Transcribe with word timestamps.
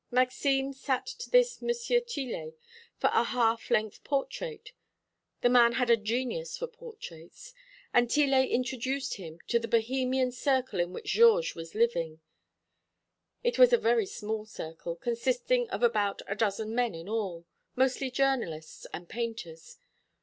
Maxime 0.09 0.73
sat 0.73 1.05
to 1.05 1.29
this 1.29 1.61
M. 1.61 1.69
Tillet 2.07 2.55
for 2.97 3.11
a 3.13 3.23
half 3.23 3.69
length 3.69 4.03
portrait 4.03 4.71
the 5.41 5.47
man 5.49 5.73
had 5.73 5.91
a 5.91 5.95
genius 5.95 6.57
for 6.57 6.65
portraits 6.65 7.53
and 7.93 8.09
Tillet 8.09 8.49
introduced 8.49 9.17
him 9.17 9.37
to 9.45 9.59
the 9.59 9.67
Bohemian 9.67 10.31
circle 10.31 10.79
in 10.79 10.91
which 10.91 11.05
Georges 11.13 11.53
was 11.53 11.75
living. 11.75 12.19
It 13.43 13.59
was 13.59 13.71
a 13.73 13.77
very 13.77 14.07
small 14.07 14.47
circle, 14.47 14.95
consisting 14.95 15.69
of 15.69 15.83
about 15.83 16.23
a 16.25 16.35
dozen 16.35 16.73
men 16.73 16.95
in 16.95 17.07
all, 17.07 17.45
mostly 17.75 18.09
journalists 18.09 18.87
and 18.91 19.07
painters. 19.07 19.77